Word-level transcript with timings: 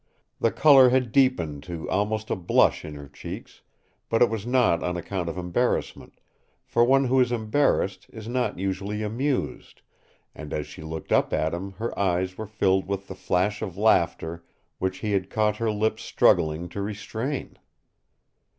The 0.39 0.49
color 0.49 0.89
had 0.89 1.11
deepened 1.11 1.61
to 1.65 1.87
almost 1.87 2.31
a 2.31 2.35
blush 2.35 2.83
in 2.83 2.95
her 2.95 3.07
cheeks, 3.07 3.61
but 4.09 4.23
it 4.23 4.31
was 4.31 4.47
not 4.47 4.81
on 4.81 4.97
account 4.97 5.29
of 5.29 5.37
embarrassment, 5.37 6.15
for 6.65 6.83
one 6.83 7.03
who 7.03 7.19
is 7.19 7.31
embarrassed 7.31 8.07
is 8.11 8.27
not 8.27 8.57
usually 8.57 9.03
amused, 9.03 9.83
and 10.33 10.53
as 10.53 10.65
she 10.65 10.81
looked 10.81 11.11
up 11.11 11.33
at 11.33 11.53
him 11.53 11.73
her 11.73 11.95
eyes 11.99 12.35
were 12.35 12.47
filled 12.47 12.87
with 12.87 13.07
the 13.09 13.13
flash 13.15 13.61
of 13.61 13.77
laughter 13.77 14.43
which 14.79 14.97
he 15.05 15.11
had 15.11 15.29
caught 15.29 15.57
her 15.57 15.69
lips 15.69 16.01
struggling 16.01 16.67
to 16.69 16.81
restrain. 16.81 17.59